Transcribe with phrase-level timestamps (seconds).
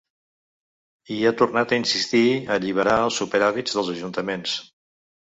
[1.15, 4.57] I ha tornat a insistir a alliberar els superàvits dels ajuntaments.